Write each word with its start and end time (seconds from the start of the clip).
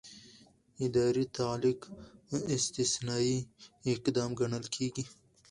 اداري 0.85 1.25
تعلیق 1.39 1.79
استثنايي 2.55 3.37
اقدام 3.93 4.29
ګڼل 4.39 4.65
کېږي. 4.75 5.03